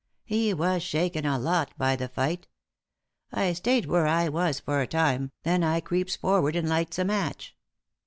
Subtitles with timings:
[0.25, 2.47] He was shaken a lot by the fight.
[3.31, 7.05] I stayed where I was for a time, then I creeps forward and lights a
[7.05, 7.55] match."